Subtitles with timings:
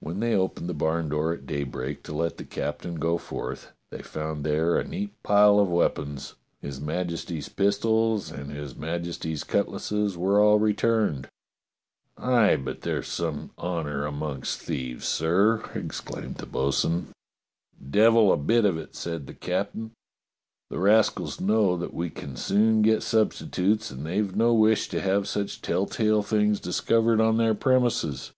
[0.00, 4.00] When they opened the barn door at daybreak to let the captain go forth, they
[4.00, 10.16] found there a neat pile of weapons: his Majesty's pistols and his Majesty's cut lasses
[10.16, 11.28] were all returned.
[12.16, 17.08] "Aye, but there's some honour amongst thieves, sir!" exclaimed the bo'sun.
[17.90, 19.90] "Devil a bit of it!" said the captain.
[20.70, 25.28] "The rascals know that we can soon get substitutes, and they've no wish to have
[25.28, 28.32] such telltale things discovered on their premises.